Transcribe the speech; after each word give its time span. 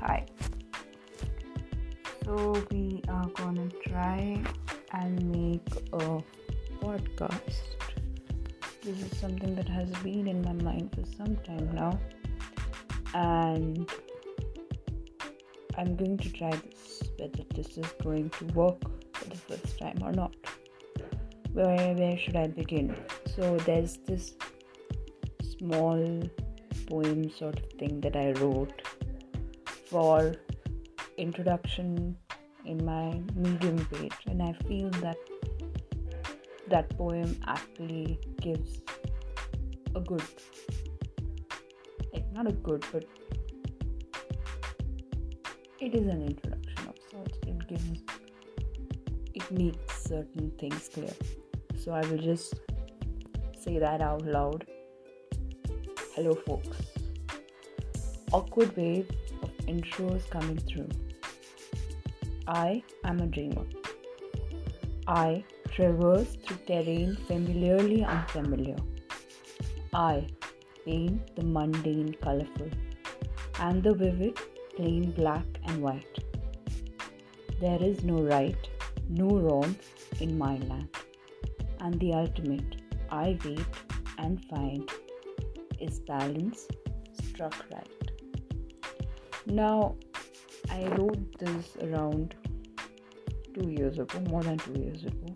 Hi. 0.00 0.24
So 2.24 2.62
we 2.70 3.02
are 3.08 3.26
gonna 3.34 3.68
try 3.84 4.40
and 4.92 5.32
make 5.32 5.68
a 5.92 6.22
podcast. 6.80 7.64
This 8.82 9.00
is 9.02 9.18
something 9.18 9.56
that 9.56 9.68
has 9.68 9.90
been 10.04 10.28
in 10.28 10.42
my 10.42 10.52
mind 10.52 10.94
for 10.94 11.04
some 11.16 11.34
time 11.38 11.74
now, 11.74 11.98
and 13.12 13.90
I'm 15.76 15.96
going 15.96 16.16
to 16.18 16.30
try 16.30 16.50
this 16.50 17.02
whether 17.18 17.42
this 17.56 17.76
is 17.76 17.92
going 18.00 18.30
to 18.30 18.44
work 18.54 18.80
for 19.14 19.24
the 19.24 19.36
first 19.36 19.78
time 19.80 19.98
or 20.02 20.12
not. 20.12 20.32
Where 21.52 21.94
where 21.94 22.16
should 22.16 22.36
I 22.36 22.46
begin? 22.46 22.94
So 23.34 23.56
there's 23.66 23.96
this 24.06 24.34
small 25.58 26.22
poem 26.86 27.30
sort 27.30 27.58
of 27.58 27.66
thing 27.80 28.00
that 28.02 28.14
I 28.14 28.30
wrote 28.40 28.80
for 29.90 30.34
introduction 31.16 32.16
in 32.64 32.84
my 32.84 33.20
medium 33.34 33.84
page. 33.86 34.18
And 34.26 34.42
i 34.42 34.52
feel 34.66 34.90
that 35.06 35.16
that 36.68 36.90
poem 36.98 37.40
actually 37.46 38.18
gives 38.42 38.80
a 39.94 40.00
good 40.00 40.22
like 42.12 42.30
not 42.32 42.46
a 42.46 42.52
good 42.52 42.84
but 42.92 43.04
it 45.80 45.94
is 45.94 46.06
an 46.08 46.22
introduction 46.22 46.88
of 46.88 46.96
sorts. 47.10 47.38
It 47.46 47.68
gives 47.68 48.02
it 49.34 49.50
makes 49.50 50.02
certain 50.02 50.50
things 50.58 50.90
clear. 50.92 51.14
So 51.78 51.92
i 51.92 52.00
will 52.06 52.18
just 52.18 52.54
say 53.58 53.78
that 53.78 54.02
out 54.02 54.26
loud. 54.26 54.66
Hello 56.14 56.34
folks. 56.34 56.76
Awkward 58.32 58.76
wave 58.76 59.08
intros 59.72 60.28
coming 60.30 60.58
through. 60.58 60.88
I 62.46 62.82
am 63.04 63.20
a 63.20 63.26
dreamer. 63.26 63.66
I 65.06 65.44
traverse 65.70 66.36
through 66.44 66.60
terrain 66.66 67.16
familiarly 67.26 68.04
unfamiliar. 68.04 68.76
I 69.92 70.26
paint 70.84 71.34
the 71.36 71.44
mundane 71.44 72.14
colorful 72.22 72.70
and 73.60 73.82
the 73.82 73.94
vivid 73.94 74.38
plain 74.76 75.10
black 75.12 75.46
and 75.66 75.82
white. 75.82 76.18
There 77.60 77.82
is 77.82 78.04
no 78.04 78.22
right, 78.22 78.68
no 79.08 79.28
wrong 79.44 79.76
in 80.20 80.38
my 80.38 80.56
land, 80.70 80.88
and 81.80 82.00
the 82.00 82.12
ultimate 82.14 82.76
I 83.10 83.38
wait 83.44 83.66
and 84.18 84.44
find 84.46 84.90
is 85.80 86.00
balance 86.00 86.66
struck 87.12 87.56
right. 87.72 87.97
Now, 89.50 89.96
I 90.70 90.84
wrote 90.88 91.38
this 91.38 91.76
around 91.82 92.34
two 93.54 93.70
years 93.70 93.98
ago, 93.98 94.20
more 94.28 94.42
than 94.42 94.58
two 94.58 94.78
years 94.78 95.04
ago, 95.04 95.34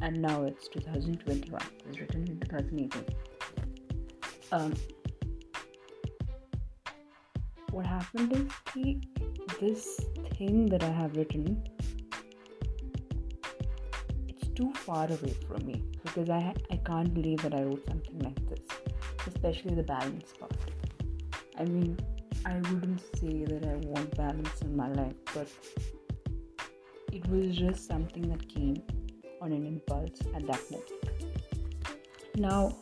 and 0.00 0.22
now 0.22 0.44
it's 0.44 0.68
2021. 0.68 1.60
It 1.60 1.86
was 1.86 2.00
written 2.00 2.22
in 2.26 2.40
2018. 2.40 3.04
Um, 4.52 4.72
what 7.72 7.84
happened 7.84 8.32
is 8.32 8.46
the, 8.74 8.98
this 9.60 10.00
thing 10.38 10.64
that 10.70 10.82
I 10.82 10.90
have 10.90 11.14
written 11.14 11.62
it's 14.28 14.48
too 14.54 14.72
far 14.72 15.04
away 15.04 15.34
from 15.46 15.66
me 15.66 15.84
because 16.02 16.30
I 16.30 16.54
I 16.70 16.76
can't 16.76 17.12
believe 17.12 17.42
that 17.42 17.52
I 17.52 17.64
wrote 17.64 17.84
something 17.86 18.18
like 18.20 18.48
this, 18.48 18.60
especially 19.26 19.74
the 19.74 19.82
balance 19.82 20.32
part. 20.40 20.56
I 21.58 21.64
mean, 21.64 21.98
I 22.46 22.56
wouldn't 22.56 23.00
say 23.16 23.44
that 23.46 23.64
I 23.64 23.76
want 23.86 24.14
balance 24.18 24.60
in 24.60 24.76
my 24.76 24.88
life, 24.88 25.14
but 25.32 25.48
it 27.10 27.26
was 27.28 27.56
just 27.56 27.86
something 27.86 28.28
that 28.28 28.46
came 28.46 28.82
on 29.40 29.52
an 29.52 29.66
impulse 29.66 30.20
at 30.34 30.46
that 30.46 30.60
moment. 30.70 30.90
Now, 32.36 32.76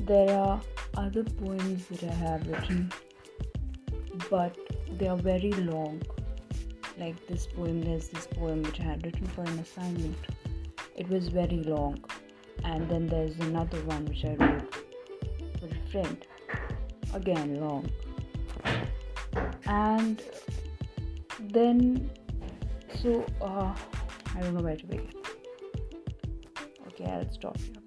there 0.00 0.38
are 0.38 0.58
other 0.96 1.22
poems 1.24 1.86
that 1.88 2.02
I 2.04 2.14
have 2.14 2.46
written, 2.48 2.90
but 4.30 4.56
they 4.98 5.08
are 5.08 5.18
very 5.18 5.52
long. 5.52 6.00
Like 6.96 7.26
this 7.26 7.46
poem, 7.46 7.82
there's 7.82 8.08
this 8.08 8.26
poem 8.26 8.62
which 8.62 8.80
I 8.80 8.84
had 8.84 9.04
written 9.04 9.26
for 9.26 9.42
an 9.42 9.58
assignment. 9.58 10.16
It 10.96 11.08
was 11.10 11.28
very 11.28 11.62
long, 11.64 12.02
and 12.64 12.88
then 12.88 13.06
there's 13.06 13.36
another 13.40 13.82
one 13.84 14.06
which 14.06 14.24
I 14.24 14.34
wrote 14.36 14.74
for 15.60 15.66
a 15.66 15.90
friend. 15.90 16.26
Again, 17.12 17.60
long 17.60 17.90
and 19.66 20.22
then 21.40 22.10
so 23.02 23.24
uh, 23.40 23.74
I 24.34 24.40
don't 24.40 24.54
know 24.54 24.62
where 24.62 24.76
to 24.76 24.86
begin. 24.86 25.10
Okay, 26.88 27.04
I'll 27.04 27.30
stop 27.32 27.56
here. 27.58 27.83